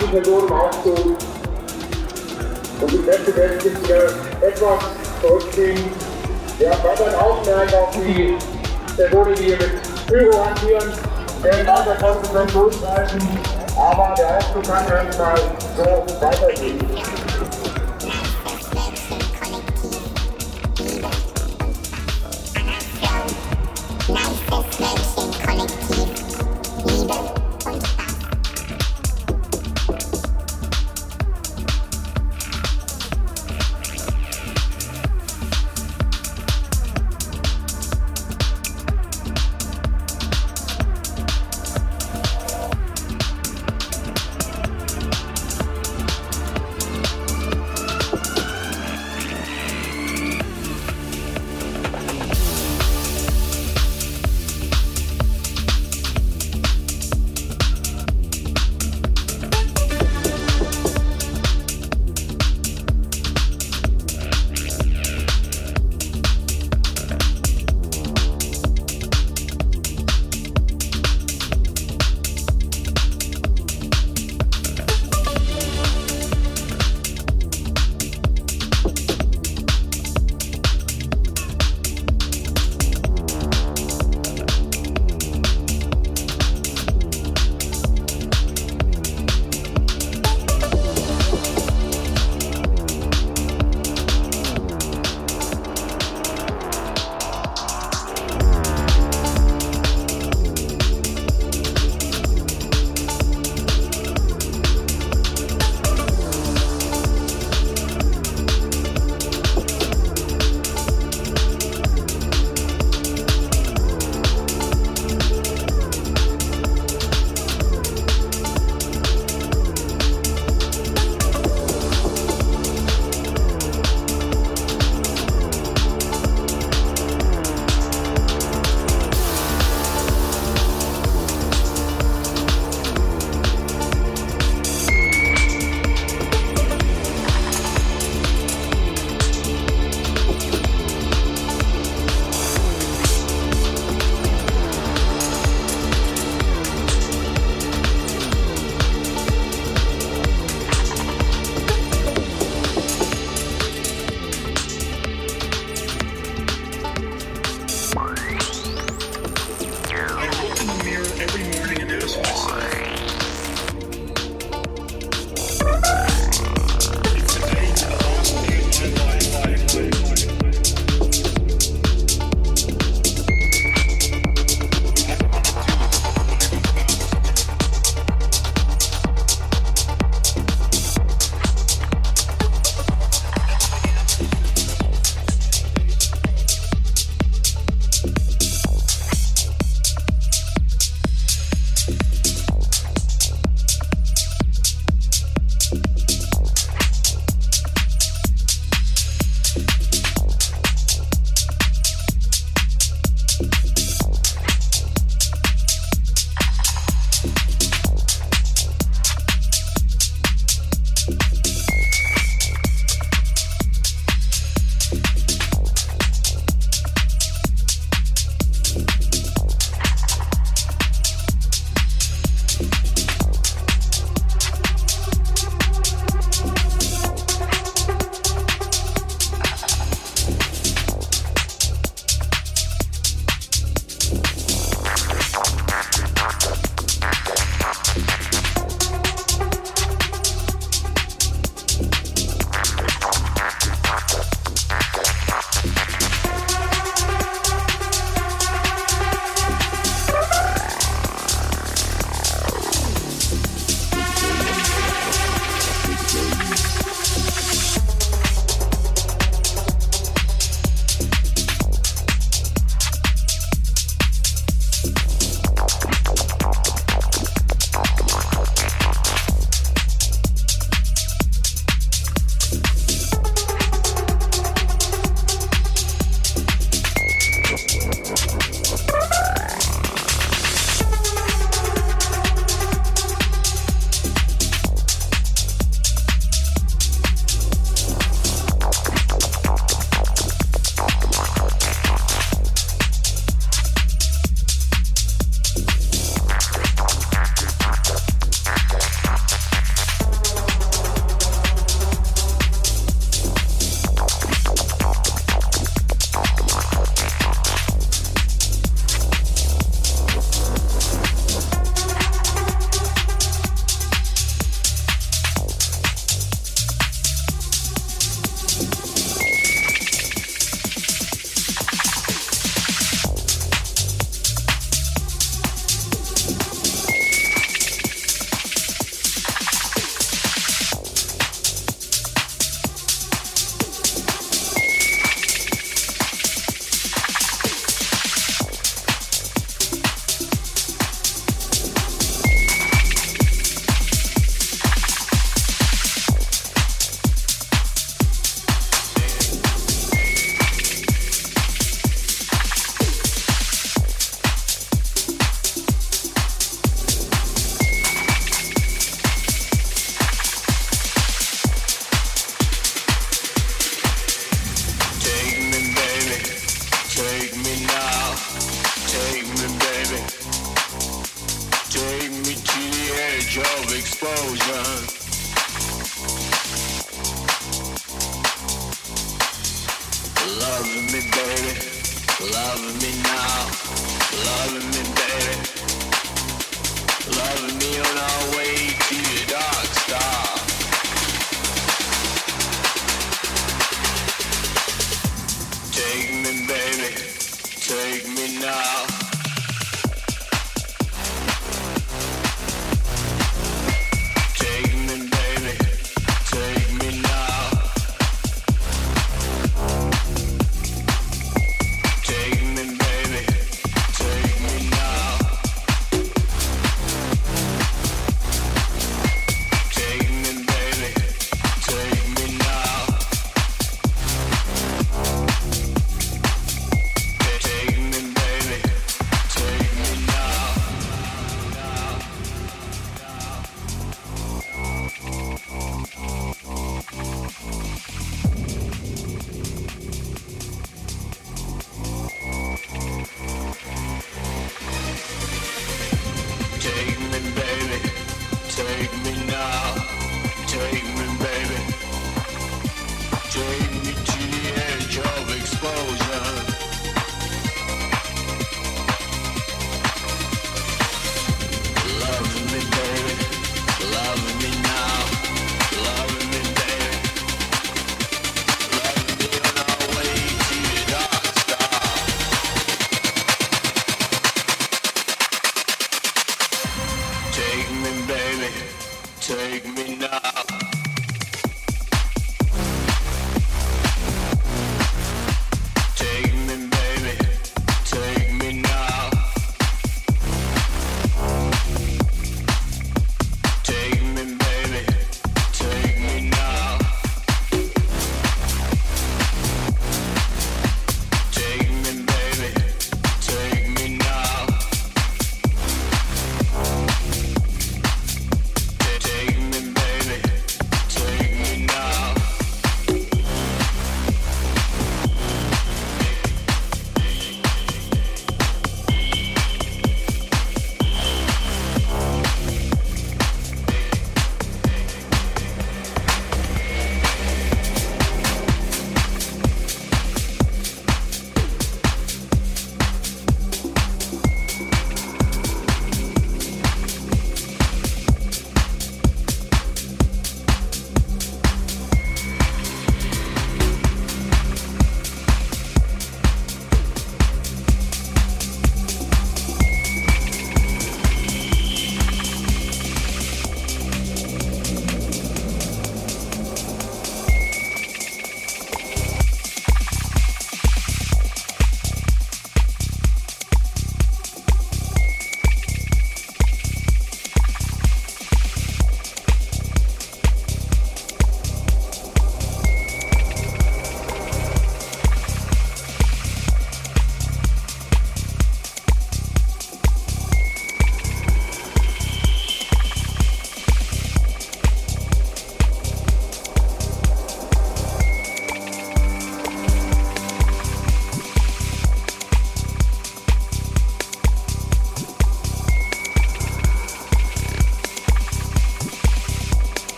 [0.00, 1.16] die Person im.
[2.80, 4.04] Und die letzte Welt gibt hier
[4.40, 4.78] etwas
[5.20, 5.90] zurückziehen.
[6.58, 8.36] Wir haben weiter ein Augenmerk auf die
[8.96, 10.92] Personen, die hier mit Pyro hantieren,
[11.42, 13.28] werden weiter konsequent durchgreifen,
[13.76, 15.36] aber der Aufzug kann erstmal
[15.76, 16.97] so weitergehen.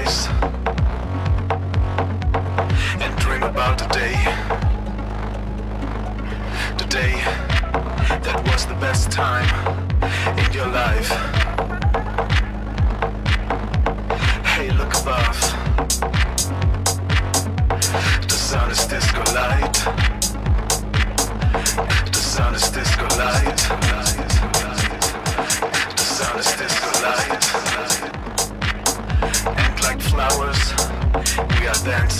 [0.00, 0.28] eyes
[3.00, 4.14] and dream about the day,
[6.78, 7.12] the day
[8.22, 9.48] that was the best time
[10.38, 11.39] in your life.
[31.90, 32.19] event.